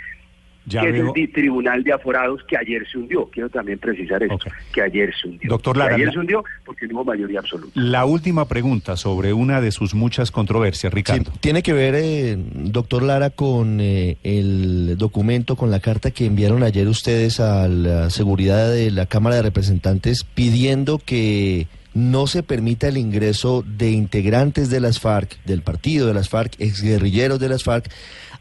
Ya 0.69 0.81
que 0.81 0.91
veo, 0.91 1.13
es 1.15 1.21
el 1.23 1.31
Tribunal 1.31 1.83
de 1.83 1.93
Aforados 1.93 2.41
que 2.47 2.57
ayer 2.57 2.85
se 2.91 2.97
hundió. 2.97 3.25
Quiero 3.29 3.49
también 3.49 3.79
precisar 3.79 4.21
esto, 4.21 4.37
que 4.73 4.81
ayer 4.81 5.13
se 5.19 5.29
hundió. 5.29 5.49
Doctor 5.49 5.73
Que 5.75 5.79
Lara, 5.79 5.95
ayer 5.95 6.07
la- 6.07 6.11
se 6.13 6.19
hundió 6.19 6.43
porque 6.65 6.87
no 6.87 6.95
hubo 6.95 7.05
mayoría 7.05 7.39
absoluta. 7.39 7.71
la 7.73 8.03
última 8.05 8.47
pregunta 8.47 8.97
sobre 8.97 9.31
una 9.31 9.61
de 9.61 9.71
sus 9.71 9.95
muchas 9.95 10.29
controversias, 10.29 10.91
Sí, 10.91 10.95
Ricardo. 10.95 11.31
tiene 11.39 11.63
que 11.63 11.71
ver, 11.73 11.95
eh, 11.97 12.35
doctor 12.53 13.01
Lara, 13.03 13.29
con 13.29 13.79
eh, 13.79 14.17
el 14.23 14.97
documento, 14.97 15.55
con 15.55 15.71
la 15.71 15.79
carta 15.79 16.11
que 16.11 16.25
enviaron 16.25 16.63
ayer 16.63 16.87
ustedes 16.87 17.39
a 17.39 17.67
la 17.69 18.09
seguridad 18.09 18.69
de 18.71 18.91
la 18.91 19.05
Cámara 19.05 19.37
de 19.37 19.43
Representantes 19.43 20.25
pidiendo 20.25 20.99
que 20.99 21.67
no 21.97 22.27
se 22.27 22.43
permita 22.43 22.87
el 22.87 22.97
ingreso 22.97 23.63
de 23.65 23.89
integrantes 23.91 24.69
de 24.69 24.79
las 24.79 24.99
FARC, 24.99 25.43
del 25.45 25.63
partido 25.63 26.05
de 26.07 26.13
las 26.13 26.29
FARC, 26.29 26.53
exguerrilleros 26.59 27.39
de 27.39 27.49
las 27.49 27.63
FARC, 27.63 27.91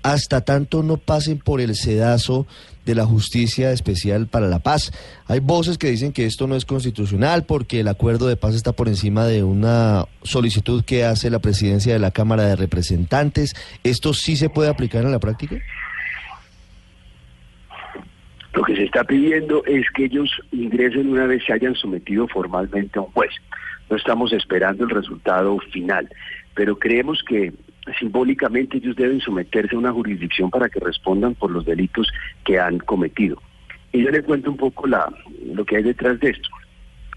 hasta 0.03 0.43
tanto 0.43 0.83
no 0.83 0.99
pasen 0.99 1.39
por 1.39 1.61
el 1.61 1.75
sedazo 1.75 2.47
de 2.85 2.95
la 2.95 3.07
Justicia 3.07 3.73
Especial 3.73 4.27
para 4.29 4.47
la 4.47 4.59
Paz. 4.59 4.93
Hay 5.27 5.41
voces 5.41 5.79
que 5.79 5.91
dicen 5.91 6.13
que 6.13 6.27
esto 6.27 6.47
no 6.47 6.55
es 6.55 6.67
constitucional 6.67 7.45
porque 7.45 7.81
el 7.81 7.89
acuerdo 7.89 8.29
de 8.29 8.37
paz 8.37 8.55
está 8.55 8.73
por 8.73 8.89
encima 8.89 9.27
de 9.27 9.43
una 9.43 10.07
solicitud 10.23 10.85
que 10.85 11.05
hace 11.05 11.31
la 11.31 11.41
presidencia 11.41 11.93
de 11.95 11.99
la 11.99 12.13
Cámara 12.13 12.45
de 12.45 12.57
Representantes. 12.57 13.55
¿Esto 13.83 14.15
sí 14.15 14.37
se 14.37 14.51
puede 14.51 14.69
aplicar 14.69 15.05
en 15.05 15.11
la 15.11 15.19
práctica? 15.19 15.57
Lo 18.57 18.63
que 18.63 18.75
se 18.75 18.85
está 18.85 19.05
pidiendo 19.05 19.63
es 19.67 19.85
que 19.91 20.07
ellos 20.07 20.31
ingresen 20.51 21.11
una 21.11 21.27
vez 21.27 21.45
se 21.45 21.53
hayan 21.53 21.75
sometido 21.75 22.27
formalmente 22.27 22.99
a 22.99 23.03
un 23.03 23.13
juez. 23.13 23.31
No 23.91 23.99
estamos 23.99 24.33
esperando 24.33 24.85
el 24.85 24.91
resultado 24.91 25.59
final, 25.73 26.09
pero 26.55 26.79
creemos 26.79 27.23
que 27.23 27.53
simbólicamente 27.99 28.79
ellos 28.79 28.97
deben 28.97 29.21
someterse 29.21 29.77
a 29.77 29.79
una 29.79 29.93
jurisdicción 29.93 30.49
para 30.49 30.71
que 30.71 30.81
respondan 30.81 31.35
por 31.35 31.51
los 31.51 31.67
delitos 31.67 32.11
que 32.47 32.59
han 32.59 32.79
cometido. 32.79 33.43
Y 33.93 34.03
yo 34.03 34.11
le 34.11 34.23
cuento 34.23 34.51
un 34.51 34.57
poco 34.57 34.87
lo 34.87 35.65
que 35.67 35.77
hay 35.77 35.83
detrás 35.83 36.19
de 36.21 36.31
esto. 36.31 36.49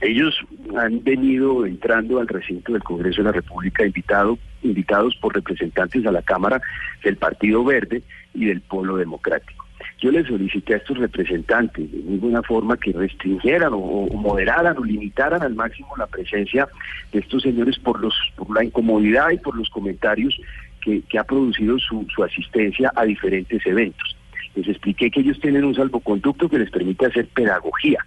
Ellos 0.01 0.37
han 0.77 1.01
venido 1.05 1.65
entrando 1.65 2.19
al 2.19 2.27
recinto 2.27 2.73
del 2.73 2.83
Congreso 2.83 3.21
de 3.21 3.27
la 3.29 3.31
República 3.31 3.85
invitado, 3.85 4.37
invitados 4.61 5.15
por 5.21 5.35
representantes 5.35 6.05
a 6.05 6.11
la 6.11 6.21
Cámara 6.21 6.61
del 7.01 7.15
Partido 7.15 7.63
Verde 7.63 8.03
y 8.33 8.43
del 8.43 8.59
Polo 8.59 8.97
Democrático. 8.97 9.68
Yo 10.01 10.11
les 10.11 10.25
solicité 10.25 10.75
a 10.75 10.77
estos 10.77 10.97
representantes 10.97 11.91
de 11.91 11.97
ninguna 11.97 12.41
forma 12.41 12.77
que 12.77 12.93
restringieran 12.93 13.73
o, 13.73 13.77
o, 13.77 14.17
moderaran 14.17 14.77
o 14.77 14.83
limitaran 14.83 15.41
al 15.41 15.55
máximo 15.55 15.89
la 15.97 16.07
presencia 16.07 16.69
de 17.11 17.19
estos 17.19 17.43
señores 17.43 17.77
por 17.79 17.99
los 17.99 18.15
por 18.37 18.53
la 18.55 18.63
incomodidad 18.63 19.31
y 19.31 19.37
por 19.37 19.57
los 19.57 19.69
comentarios 19.69 20.39
que, 20.81 21.01
que 21.01 21.19
ha 21.19 21.25
producido 21.25 21.77
su, 21.79 22.07
su 22.15 22.23
asistencia 22.23 22.93
a 22.95 23.03
diferentes 23.03 23.65
eventos. 23.65 24.15
Les 24.55 24.69
expliqué 24.69 25.11
que 25.11 25.19
ellos 25.19 25.39
tienen 25.41 25.65
un 25.65 25.75
salvoconducto 25.75 26.47
que 26.47 26.59
les 26.59 26.71
permite 26.71 27.05
hacer 27.05 27.27
pedagogía 27.27 28.05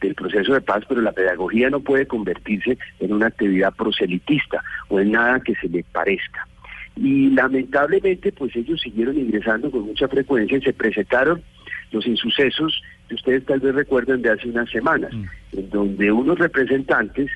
del 0.00 0.14
proceso 0.14 0.54
de 0.54 0.62
paz, 0.62 0.84
pero 0.88 1.02
la 1.02 1.12
pedagogía 1.12 1.68
no 1.68 1.80
puede 1.80 2.06
convertirse 2.06 2.78
en 3.00 3.12
una 3.12 3.26
actividad 3.26 3.74
proselitista 3.74 4.62
o 4.88 4.98
en 4.98 5.12
nada 5.12 5.40
que 5.40 5.54
se 5.56 5.68
le 5.68 5.84
parezca 5.84 6.48
y 6.96 7.30
lamentablemente 7.30 8.32
pues 8.32 8.54
ellos 8.54 8.80
siguieron 8.80 9.18
ingresando 9.18 9.70
con 9.70 9.82
mucha 9.82 10.08
frecuencia 10.08 10.58
y 10.58 10.62
se 10.62 10.72
presentaron 10.72 11.42
los 11.90 12.06
insucesos 12.06 12.82
que 13.08 13.14
ustedes 13.14 13.44
tal 13.44 13.60
vez 13.60 13.74
recuerdan 13.74 14.22
de 14.22 14.30
hace 14.30 14.48
unas 14.48 14.70
semanas, 14.70 15.12
mm. 15.12 15.58
en 15.58 15.70
donde 15.70 16.12
unos 16.12 16.38
representantes 16.38 17.30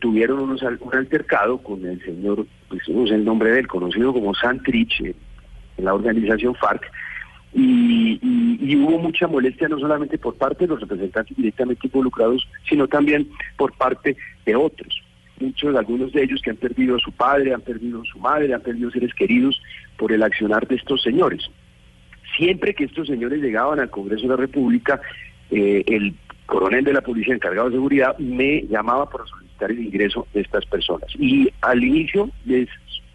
tuvieron 0.00 0.40
unos, 0.40 0.62
un 0.62 0.94
altercado 0.94 1.58
con 1.58 1.84
el 1.84 2.02
señor, 2.04 2.46
pues 2.68 2.88
no 2.88 3.06
sé 3.06 3.14
el 3.14 3.24
nombre 3.24 3.50
de 3.50 3.60
él, 3.60 3.66
conocido 3.66 4.12
como 4.12 4.34
Santrich, 4.34 5.00
en, 5.00 5.14
en 5.78 5.84
la 5.84 5.94
organización 5.94 6.54
FARC, 6.54 6.90
y, 7.54 8.18
y, 8.20 8.58
y, 8.60 8.76
hubo 8.76 8.98
mucha 8.98 9.28
molestia 9.28 9.68
no 9.68 9.78
solamente 9.78 10.18
por 10.18 10.34
parte 10.34 10.64
de 10.64 10.70
los 10.70 10.80
representantes 10.80 11.36
directamente 11.36 11.86
involucrados, 11.86 12.48
sino 12.68 12.88
también 12.88 13.28
por 13.56 13.72
parte 13.74 14.16
de 14.44 14.56
otros 14.56 15.03
muchos, 15.40 15.74
algunos 15.76 16.12
de 16.12 16.22
ellos 16.22 16.40
que 16.42 16.50
han 16.50 16.56
perdido 16.56 16.96
a 16.96 16.98
su 16.98 17.12
padre, 17.12 17.54
han 17.54 17.60
perdido 17.60 18.02
a 18.02 18.04
su 18.04 18.18
madre, 18.18 18.54
han 18.54 18.60
perdido 18.60 18.90
seres 18.90 19.12
queridos 19.14 19.60
por 19.96 20.12
el 20.12 20.22
accionar 20.22 20.66
de 20.66 20.76
estos 20.76 21.02
señores. 21.02 21.50
Siempre 22.36 22.74
que 22.74 22.84
estos 22.84 23.06
señores 23.06 23.40
llegaban 23.40 23.80
al 23.80 23.90
Congreso 23.90 24.22
de 24.22 24.28
la 24.28 24.36
República, 24.36 25.00
eh, 25.50 25.84
el 25.86 26.14
coronel 26.46 26.84
de 26.84 26.92
la 26.92 27.00
policía 27.00 27.34
encargado 27.34 27.68
de 27.68 27.76
seguridad 27.76 28.18
me 28.18 28.62
llamaba 28.62 29.08
para 29.08 29.24
solicitar 29.26 29.70
el 29.70 29.80
ingreso 29.80 30.26
de 30.34 30.40
estas 30.40 30.66
personas. 30.66 31.08
Y 31.18 31.48
al 31.60 31.82
inicio 31.82 32.30
les 32.44 32.68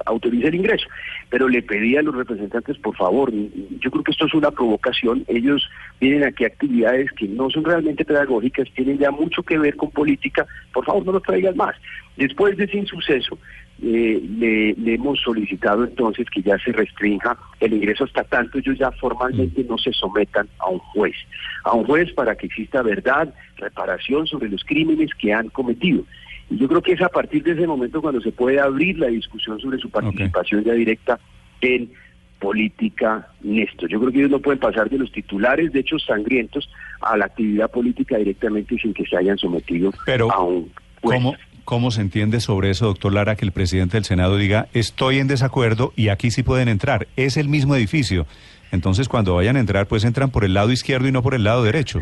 autoriza 0.05 0.47
el 0.47 0.55
ingreso, 0.55 0.87
pero 1.29 1.47
le 1.47 1.61
pedí 1.61 1.95
a 1.97 2.01
los 2.01 2.15
representantes, 2.15 2.77
por 2.77 2.95
favor, 2.95 3.31
yo 3.31 3.91
creo 3.91 4.03
que 4.03 4.11
esto 4.11 4.25
es 4.25 4.33
una 4.33 4.51
provocación, 4.51 5.23
ellos 5.27 5.69
vienen 5.99 6.23
aquí 6.23 6.45
actividades 6.45 7.11
que 7.13 7.27
no 7.27 7.49
son 7.49 7.65
realmente 7.65 8.05
pedagógicas, 8.05 8.67
tienen 8.75 8.97
ya 8.97 9.11
mucho 9.11 9.43
que 9.43 9.57
ver 9.57 9.75
con 9.75 9.91
política, 9.91 10.45
por 10.73 10.85
favor 10.85 11.05
no 11.05 11.11
lo 11.13 11.21
traigan 11.21 11.57
más. 11.57 11.75
Después 12.17 12.57
de 12.57 12.65
ese 12.65 12.77
insuceso, 12.77 13.37
eh, 13.81 14.21
le, 14.37 14.93
hemos 14.93 15.21
solicitado 15.21 15.85
entonces 15.85 16.27
que 16.29 16.41
ya 16.41 16.57
se 16.59 16.73
restrinja 16.73 17.37
el 17.61 17.71
ingreso 17.71 18.03
hasta 18.03 18.25
tanto 18.25 18.57
ellos 18.57 18.77
ya 18.77 18.91
formalmente 18.91 19.63
no 19.63 19.77
se 19.77 19.93
sometan 19.93 20.49
a 20.59 20.67
un 20.67 20.79
juez, 20.79 21.15
a 21.63 21.73
un 21.75 21.85
juez 21.85 22.11
para 22.11 22.35
que 22.35 22.47
exista 22.47 22.81
verdad, 22.81 23.33
reparación 23.55 24.27
sobre 24.27 24.49
los 24.49 24.65
crímenes 24.65 25.11
que 25.13 25.33
han 25.33 25.47
cometido. 25.49 26.03
Y 26.49 26.57
yo 26.57 26.67
creo 26.67 26.81
que 26.81 26.93
es 26.93 27.01
a 27.01 27.09
partir 27.09 27.43
de 27.43 27.51
ese 27.51 27.67
momento 27.67 28.01
cuando 28.01 28.21
se 28.21 28.31
puede 28.31 28.59
abrir 28.59 28.97
la 28.97 29.07
discusión 29.07 29.59
sobre 29.59 29.77
su 29.77 29.89
participación 29.89 30.61
okay. 30.61 30.71
ya 30.71 30.77
directa 30.77 31.19
en 31.61 31.91
política 32.39 33.27
Néstor. 33.41 33.89
Yo 33.89 33.99
creo 33.99 34.11
que 34.11 34.19
ellos 34.19 34.31
no 34.31 34.39
pueden 34.39 34.59
pasar 34.59 34.89
de 34.89 34.97
los 34.97 35.11
titulares 35.11 35.71
de 35.73 35.81
hechos 35.81 36.05
sangrientos 36.05 36.69
a 37.01 37.17
la 37.17 37.25
actividad 37.25 37.69
política 37.69 38.17
directamente 38.17 38.77
sin 38.77 38.93
que 38.93 39.05
se 39.05 39.17
hayan 39.17 39.37
sometido 39.37 39.91
Pero, 40.05 40.31
a 40.31 40.41
un 40.41 40.71
juez. 41.01 41.17
¿cómo, 41.17 41.35
¿Cómo 41.65 41.91
se 41.91 42.01
entiende 42.01 42.39
sobre 42.39 42.71
eso, 42.71 42.87
doctor 42.87 43.13
Lara, 43.13 43.35
que 43.35 43.45
el 43.45 43.51
presidente 43.51 43.97
del 43.97 44.05
Senado 44.05 44.37
diga, 44.37 44.69
estoy 44.73 45.19
en 45.19 45.27
desacuerdo 45.27 45.93
y 45.95 46.07
aquí 46.07 46.31
sí 46.31 46.41
pueden 46.41 46.67
entrar? 46.67 47.07
Es 47.15 47.37
el 47.37 47.47
mismo 47.47 47.75
edificio. 47.75 48.25
Entonces, 48.71 49.07
cuando 49.07 49.35
vayan 49.35 49.55
a 49.55 49.59
entrar, 49.59 49.87
pues 49.87 50.03
entran 50.03 50.31
por 50.31 50.45
el 50.45 50.53
lado 50.53 50.71
izquierdo 50.71 51.07
y 51.07 51.11
no 51.11 51.21
por 51.21 51.35
el 51.35 51.43
lado 51.43 51.63
derecho. 51.63 52.01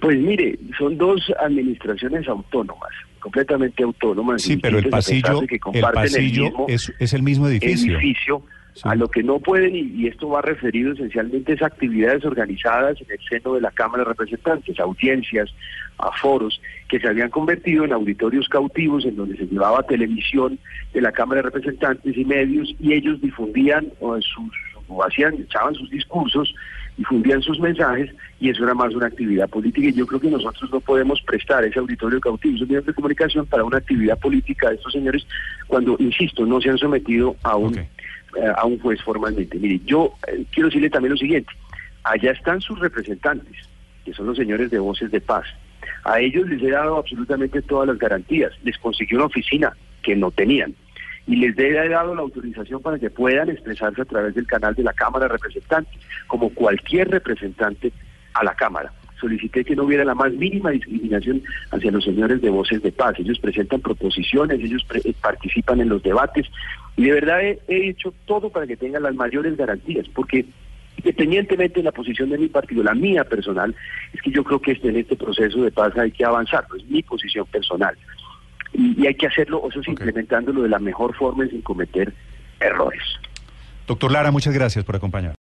Pues 0.00 0.18
mire, 0.18 0.58
son 0.76 0.96
dos 0.96 1.32
administraciones 1.40 2.28
autónomas, 2.28 2.90
completamente 3.20 3.82
autónomas. 3.82 4.42
Sí, 4.42 4.56
pero 4.56 4.78
el 4.78 4.88
pasillo, 4.88 5.42
el 5.42 5.80
pasillo 5.80 6.44
el 6.46 6.50
mismo, 6.50 6.66
es, 6.68 6.92
es, 6.98 7.12
el 7.14 7.22
mismo 7.22 7.48
edificio. 7.48 7.98
edificio 7.98 8.42
sí. 8.74 8.82
A 8.84 8.94
lo 8.94 9.08
que 9.08 9.22
no 9.22 9.40
pueden, 9.40 9.74
y, 9.74 9.80
y, 9.80 10.06
esto 10.06 10.28
va 10.28 10.42
referido 10.42 10.92
esencialmente 10.92 11.56
a 11.60 11.66
actividades 11.66 12.24
organizadas 12.24 13.00
en 13.00 13.10
el 13.10 13.18
seno 13.28 13.54
de 13.54 13.60
la 13.60 13.72
Cámara 13.72 14.04
de 14.04 14.10
Representantes, 14.10 14.78
audiencias, 14.78 15.52
a 15.98 16.12
foros, 16.12 16.60
que 16.88 17.00
se 17.00 17.08
habían 17.08 17.30
convertido 17.30 17.84
en 17.84 17.92
auditorios 17.92 18.48
cautivos 18.48 19.04
en 19.04 19.16
donde 19.16 19.36
se 19.36 19.46
llevaba 19.46 19.82
televisión 19.82 20.58
de 20.94 21.00
la 21.00 21.10
Cámara 21.10 21.42
de 21.42 21.50
Representantes 21.50 22.16
y 22.16 22.24
medios, 22.24 22.72
y 22.78 22.92
ellos 22.92 23.20
difundían 23.20 23.88
o 24.00 24.20
sus 24.20 24.52
o 24.88 25.04
hacían, 25.04 25.34
echaban 25.34 25.74
sus 25.74 25.90
discursos, 25.90 26.54
difundían 26.98 27.40
sus 27.40 27.58
mensajes 27.60 28.10
y 28.40 28.50
eso 28.50 28.64
era 28.64 28.74
más 28.74 28.92
una 28.92 29.06
actividad 29.06 29.48
política 29.48 29.88
y 29.88 29.92
yo 29.92 30.06
creo 30.06 30.20
que 30.20 30.30
nosotros 30.30 30.68
no 30.70 30.80
podemos 30.80 31.22
prestar 31.22 31.64
ese 31.64 31.78
auditorio 31.78 32.20
cautivo, 32.20 32.56
esos 32.56 32.68
medios 32.68 32.84
de 32.86 32.92
comunicación 32.92 33.46
para 33.46 33.64
una 33.64 33.78
actividad 33.78 34.18
política 34.18 34.68
de 34.68 34.74
estos 34.74 34.92
señores 34.92 35.24
cuando, 35.68 35.96
insisto, 36.00 36.44
no 36.44 36.60
se 36.60 36.70
han 36.70 36.78
sometido 36.78 37.36
a 37.44 37.56
un, 37.56 37.68
okay. 37.68 37.88
eh, 38.36 38.52
a 38.56 38.66
un 38.66 38.80
juez 38.80 39.00
formalmente. 39.02 39.58
Mire, 39.58 39.80
yo 39.86 40.12
eh, 40.26 40.44
quiero 40.52 40.68
decirle 40.68 40.90
también 40.90 41.12
lo 41.12 41.18
siguiente, 41.18 41.52
allá 42.02 42.32
están 42.32 42.60
sus 42.60 42.78
representantes, 42.80 43.56
que 44.04 44.12
son 44.12 44.26
los 44.26 44.36
señores 44.36 44.70
de 44.70 44.80
Voces 44.80 45.10
de 45.12 45.20
Paz. 45.20 45.46
A 46.04 46.20
ellos 46.20 46.48
les 46.48 46.60
he 46.62 46.70
dado 46.70 46.96
absolutamente 46.96 47.62
todas 47.62 47.86
las 47.86 47.98
garantías, 47.98 48.52
les 48.64 48.76
consiguió 48.78 49.18
una 49.18 49.26
oficina 49.26 49.72
que 50.02 50.16
no 50.16 50.32
tenían 50.32 50.74
y 51.28 51.36
les 51.36 51.56
he 51.58 51.88
dado 51.90 52.14
la 52.14 52.22
autorización 52.22 52.80
para 52.80 52.98
que 52.98 53.10
puedan 53.10 53.50
expresarse 53.50 54.00
a 54.00 54.06
través 54.06 54.34
del 54.34 54.46
canal 54.46 54.74
de 54.74 54.82
la 54.82 54.94
Cámara 54.94 55.26
de 55.26 55.32
Representantes, 55.32 55.92
como 56.26 56.48
cualquier 56.48 57.10
representante 57.10 57.92
a 58.32 58.42
la 58.42 58.54
Cámara. 58.54 58.90
Solicité 59.20 59.62
que 59.62 59.76
no 59.76 59.84
hubiera 59.84 60.06
la 60.06 60.14
más 60.14 60.32
mínima 60.32 60.70
discriminación 60.70 61.42
hacia 61.70 61.90
los 61.90 62.04
señores 62.04 62.40
de 62.40 62.48
Voces 62.48 62.82
de 62.82 62.92
Paz. 62.92 63.14
Ellos 63.18 63.38
presentan 63.40 63.80
proposiciones, 63.80 64.58
ellos 64.58 64.82
pre 64.84 65.02
participan 65.20 65.82
en 65.82 65.90
los 65.90 66.02
debates 66.02 66.46
y 66.96 67.04
de 67.04 67.12
verdad 67.12 67.42
he, 67.42 67.58
he 67.68 67.90
hecho 67.90 68.14
todo 68.24 68.48
para 68.48 68.66
que 68.66 68.78
tengan 68.78 69.02
las 69.02 69.14
mayores 69.14 69.54
garantías, 69.54 70.06
porque 70.14 70.46
independientemente 70.96 71.80
de 71.80 71.84
la 71.84 71.92
posición 71.92 72.30
de 72.30 72.38
mi 72.38 72.48
partido, 72.48 72.82
la 72.82 72.94
mía 72.94 73.24
personal, 73.24 73.74
es 74.14 74.22
que 74.22 74.30
yo 74.30 74.42
creo 74.44 74.62
que 74.62 74.72
este, 74.72 74.88
en 74.88 74.96
este 74.96 75.14
proceso 75.14 75.62
de 75.62 75.72
paz 75.72 75.94
hay 75.98 76.10
que 76.10 76.24
avanzar, 76.24 76.64
es 76.74 76.86
mi 76.86 77.02
posición 77.02 77.44
personal 77.46 77.94
y, 78.72 79.02
y 79.02 79.06
hay 79.06 79.14
que 79.14 79.26
hacerlo, 79.26 79.58
eso 79.68 79.80
es 79.80 79.88
okay. 79.88 79.92
implementándolo 79.92 80.62
de 80.62 80.68
la 80.68 80.78
mejor 80.78 81.14
forma 81.14 81.46
y 81.46 81.50
sin 81.50 81.62
cometer 81.62 82.12
errores. 82.60 83.02
Doctor 83.86 84.12
Lara, 84.12 84.30
muchas 84.30 84.54
gracias 84.54 84.84
por 84.84 84.96
acompañar. 84.96 85.36